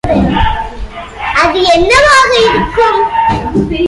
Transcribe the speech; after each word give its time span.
அது 1.41 1.59
என்னவாக 1.73 2.31
இருக்கும்? 2.47 2.99